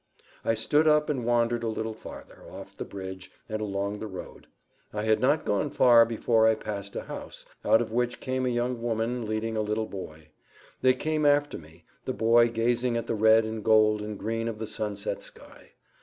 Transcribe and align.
I 0.43 0.55
stood 0.55 0.87
up 0.87 1.11
and 1.11 1.27
wandered 1.27 1.61
a 1.61 1.67
little 1.67 1.93
farther—off 1.93 2.75
the 2.75 2.83
bridge, 2.83 3.31
and 3.47 3.61
along 3.61 3.99
the 3.99 4.07
road. 4.07 4.47
I 4.91 5.03
had 5.03 5.19
not 5.19 5.45
gone 5.45 5.69
far 5.69 6.07
before 6.07 6.47
I 6.47 6.55
passed 6.55 6.95
a 6.95 7.03
house, 7.03 7.45
out 7.63 7.81
of 7.83 7.91
which 7.93 8.19
came 8.19 8.47
a 8.47 8.49
young 8.49 8.81
woman 8.81 9.27
leading 9.27 9.55
a 9.55 9.61
little 9.61 9.85
boy. 9.85 10.29
They 10.81 10.95
came 10.95 11.23
after 11.23 11.59
me, 11.59 11.85
the 12.05 12.13
boy 12.13 12.47
gazing 12.49 12.97
at 12.97 13.05
the 13.05 13.13
red 13.13 13.45
and 13.45 13.63
gold 13.63 14.01
and 14.01 14.17
green 14.17 14.47
of 14.47 14.57
the 14.57 14.65
sunset 14.65 15.21
sky. 15.21 15.73